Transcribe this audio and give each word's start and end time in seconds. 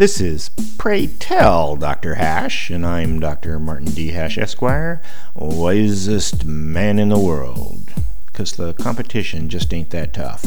This 0.00 0.18
is 0.18 0.48
Pray 0.78 1.08
Tell 1.08 1.76
Dr. 1.76 2.14
Hash, 2.14 2.70
and 2.70 2.86
I'm 2.86 3.20
Dr. 3.20 3.58
Martin 3.58 3.90
D. 3.90 4.12
Hash, 4.12 4.38
Esquire, 4.38 5.02
wisest 5.34 6.46
man 6.46 6.98
in 6.98 7.10
the 7.10 7.18
world. 7.18 7.92
Because 8.24 8.52
the 8.52 8.72
competition 8.72 9.50
just 9.50 9.74
ain't 9.74 9.90
that 9.90 10.14
tough. 10.14 10.42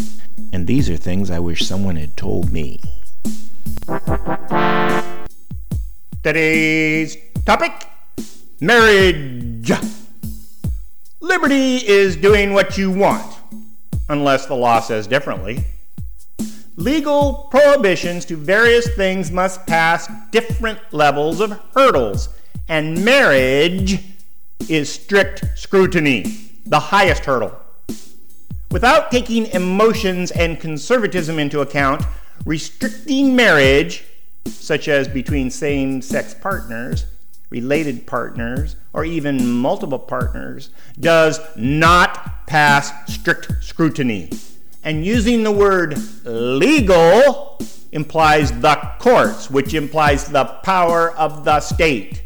And 0.51 0.65
these 0.65 0.89
are 0.89 0.97
things 0.97 1.29
I 1.29 1.37
wish 1.37 1.67
someone 1.67 1.97
had 1.97 2.17
told 2.17 2.51
me. 2.51 2.81
Today's 6.23 7.15
topic 7.45 7.73
marriage. 8.59 9.71
Liberty 11.21 11.75
is 11.87 12.15
doing 12.15 12.53
what 12.53 12.75
you 12.79 12.89
want, 12.89 13.35
unless 14.09 14.47
the 14.47 14.55
law 14.55 14.79
says 14.79 15.05
differently. 15.05 15.63
Legal 16.75 17.47
prohibitions 17.51 18.25
to 18.25 18.35
various 18.35 18.87
things 18.95 19.29
must 19.29 19.65
pass 19.67 20.09
different 20.31 20.79
levels 20.91 21.39
of 21.39 21.51
hurdles, 21.75 22.29
and 22.67 23.05
marriage 23.05 23.99
is 24.67 24.91
strict 24.91 25.45
scrutiny, 25.55 26.23
the 26.65 26.79
highest 26.79 27.25
hurdle. 27.25 27.55
Without 28.71 29.11
taking 29.11 29.45
emotions 29.47 30.31
and 30.31 30.59
conservatism 30.59 31.37
into 31.37 31.61
account, 31.61 32.01
restricting 32.43 33.35
marriage, 33.35 34.03
such 34.47 34.87
as 34.87 35.07
between 35.07 35.51
same 35.51 36.01
sex 36.01 36.33
partners, 36.33 37.05
related 37.51 38.07
partners, 38.07 38.77
or 38.93 39.05
even 39.05 39.47
multiple 39.47 39.99
partners, 39.99 40.71
does 40.99 41.39
not 41.55 42.47
pass 42.47 42.91
strict 43.13 43.51
scrutiny. 43.61 44.31
And 44.83 45.05
using 45.05 45.43
the 45.43 45.51
word 45.51 45.97
legal 46.25 47.57
implies 47.93 48.51
the 48.51 48.75
courts, 48.99 49.49
which 49.49 49.73
implies 49.73 50.27
the 50.27 50.45
power 50.63 51.11
of 51.11 51.45
the 51.45 51.59
state. 51.61 52.21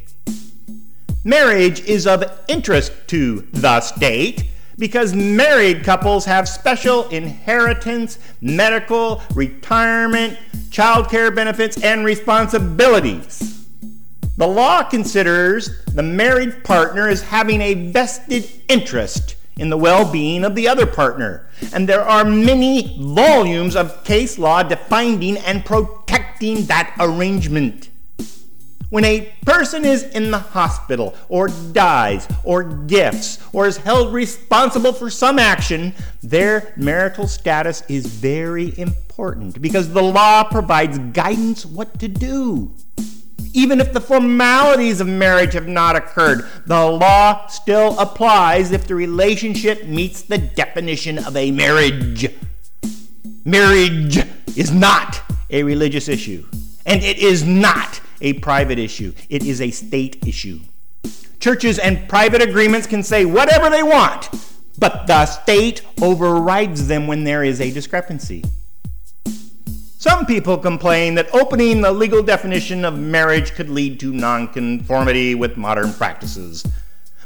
Marriage 1.23 1.81
is 1.81 2.07
of 2.07 2.23
interest 2.47 2.93
to 3.07 3.41
the 3.51 3.81
state 3.81 4.45
because 4.77 5.13
married 5.13 5.83
couples 5.83 6.25
have 6.25 6.47
special 6.47 7.07
inheritance, 7.09 8.17
medical, 8.41 9.21
retirement, 9.33 10.37
child 10.71 11.09
care 11.09 11.31
benefits, 11.31 11.83
and 11.83 12.05
responsibilities. 12.05 13.65
The 14.37 14.47
law 14.47 14.83
considers 14.83 15.83
the 15.85 16.03
married 16.03 16.63
partner 16.63 17.07
as 17.09 17.23
having 17.23 17.59
a 17.61 17.73
vested 17.91 18.47
interest 18.69 19.35
in 19.59 19.69
the 19.69 19.77
well 19.77 20.09
being 20.09 20.43
of 20.43 20.55
the 20.55 20.67
other 20.67 20.85
partner. 20.85 21.47
And 21.73 21.87
there 21.87 22.03
are 22.03 22.23
many 22.23 22.97
volumes 22.99 23.75
of 23.75 24.03
case 24.03 24.37
law 24.37 24.63
defining 24.63 25.37
and 25.37 25.65
protecting 25.65 26.65
that 26.65 26.95
arrangement. 26.99 27.89
When 28.89 29.03
a 29.03 29.33
person 29.45 29.83
is 29.83 30.03
in 30.03 30.31
the 30.31 30.39
hospital, 30.39 31.13
or 31.27 31.49
dies, 31.49 32.25
or 32.45 32.63
gifts, 32.63 33.37
or 33.51 33.67
is 33.67 33.75
held 33.75 34.13
responsible 34.13 34.93
for 34.93 35.09
some 35.09 35.39
action, 35.39 35.93
their 36.23 36.73
marital 36.77 37.27
status 37.27 37.83
is 37.89 38.05
very 38.05 38.77
important 38.79 39.61
because 39.61 39.91
the 39.91 40.01
law 40.01 40.45
provides 40.45 40.99
guidance 40.99 41.65
what 41.65 41.99
to 41.99 42.07
do. 42.07 42.73
Even 43.57 43.81
if 43.81 43.91
the 43.91 43.99
formalities 43.99 45.01
of 45.01 45.07
marriage 45.07 45.53
have 45.53 45.67
not 45.67 45.95
occurred, 45.95 46.47
the 46.67 46.85
law 46.85 47.47
still 47.47 47.97
applies 47.97 48.71
if 48.71 48.85
the 48.85 48.93
relationship 48.93 49.83
meets 49.85 50.21
the 50.21 50.37
definition 50.37 51.17
of 51.17 51.35
a 51.35 51.49
marriage. 51.49 52.31
Marriage 53.45 54.19
is 54.55 54.71
not 54.71 55.19
a 55.49 55.63
religious 55.63 56.07
issue, 56.07 56.45
and 56.85 57.01
it 57.01 57.17
is 57.17 57.45
not 57.45 57.99
a 58.21 58.33
private 58.33 58.77
issue, 58.77 59.11
it 59.27 59.43
is 59.43 59.59
a 59.59 59.71
state 59.71 60.27
issue. 60.27 60.59
Churches 61.39 61.79
and 61.79 62.07
private 62.07 62.43
agreements 62.43 62.85
can 62.85 63.01
say 63.01 63.25
whatever 63.25 63.71
they 63.71 63.81
want, 63.81 64.29
but 64.77 65.07
the 65.07 65.25
state 65.25 65.81
overrides 65.99 66.87
them 66.87 67.07
when 67.07 67.23
there 67.23 67.43
is 67.43 67.59
a 67.59 67.71
discrepancy. 67.71 68.43
Some 70.07 70.25
people 70.25 70.57
complain 70.57 71.15
that 71.15 71.35
opening 71.35 71.81
the 71.81 71.91
legal 71.91 72.23
definition 72.23 72.85
of 72.85 72.97
marriage 72.97 73.51
could 73.51 73.69
lead 73.69 73.99
to 73.99 74.13
nonconformity 74.13 75.35
with 75.35 75.57
modern 75.57 75.91
practices. 75.91 76.65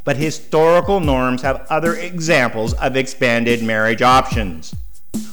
But 0.03 0.17
historical 0.17 0.99
norms 0.99 1.43
have 1.43 1.67
other 1.69 1.93
examples 1.93 2.73
of 2.73 2.97
expanded 2.97 3.61
marriage 3.61 4.01
options. 4.01 4.73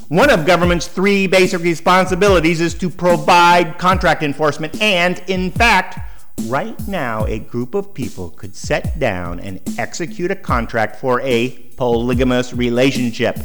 One 0.09 0.29
of 0.29 0.45
government's 0.45 0.89
three 0.89 1.27
basic 1.27 1.63
responsibilities 1.63 2.61
is 2.61 2.75
to 2.75 2.91
provide 2.91 3.79
contract 3.79 4.23
enforcement, 4.23 4.79
and 4.83 5.23
in 5.27 5.51
fact, 5.51 5.99
right 6.49 6.79
now, 6.87 7.25
a 7.25 7.39
group 7.39 7.75
of 7.75 7.95
people 7.95 8.29
could 8.29 8.55
set 8.55 8.99
down 8.99 9.41
and 9.41 9.59
execute 9.79 10.31
a 10.31 10.37
contract 10.37 10.97
for 10.97 11.23
a 11.23 11.49
polygamous 11.79 12.53
relationship. 12.53 13.39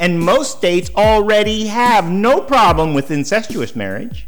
And 0.00 0.18
most 0.18 0.56
states 0.56 0.90
already 0.96 1.66
have 1.66 2.10
no 2.10 2.40
problem 2.40 2.94
with 2.94 3.10
incestuous 3.10 3.76
marriage. 3.76 4.26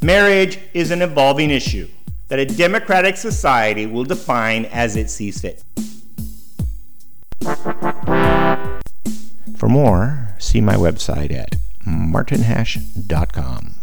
Marriage 0.00 0.60
is 0.72 0.92
an 0.92 1.02
evolving 1.02 1.50
issue 1.50 1.88
that 2.28 2.38
a 2.38 2.46
democratic 2.46 3.16
society 3.16 3.84
will 3.84 4.04
define 4.04 4.64
as 4.66 4.94
it 4.94 5.10
sees 5.10 5.40
fit. 5.40 5.62
For 9.56 9.68
more, 9.68 10.36
see 10.38 10.60
my 10.60 10.76
website 10.76 11.32
at 11.32 11.56
martinhash.com. 11.84 13.75